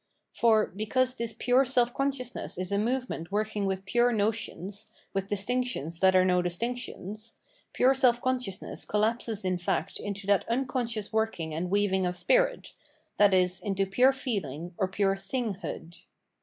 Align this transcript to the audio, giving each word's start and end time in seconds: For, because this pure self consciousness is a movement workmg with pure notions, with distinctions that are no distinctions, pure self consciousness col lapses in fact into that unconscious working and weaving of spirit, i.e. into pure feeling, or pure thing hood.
For, 0.33 0.65
because 0.65 1.13
this 1.13 1.31
pure 1.37 1.63
self 1.63 1.93
consciousness 1.93 2.57
is 2.57 2.71
a 2.71 2.79
movement 2.79 3.29
workmg 3.29 3.67
with 3.67 3.85
pure 3.85 4.11
notions, 4.11 4.91
with 5.13 5.27
distinctions 5.27 5.99
that 5.99 6.15
are 6.15 6.25
no 6.25 6.41
distinctions, 6.41 7.35
pure 7.71 7.93
self 7.93 8.19
consciousness 8.19 8.83
col 8.83 9.01
lapses 9.01 9.45
in 9.45 9.59
fact 9.59 9.99
into 9.99 10.25
that 10.25 10.49
unconscious 10.49 11.13
working 11.13 11.53
and 11.53 11.69
weaving 11.69 12.07
of 12.07 12.15
spirit, 12.15 12.73
i.e. 13.19 13.47
into 13.61 13.85
pure 13.85 14.11
feeling, 14.11 14.73
or 14.75 14.87
pure 14.87 15.15
thing 15.15 15.53
hood. 15.53 15.99